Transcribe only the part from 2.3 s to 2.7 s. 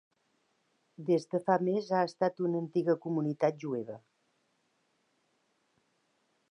una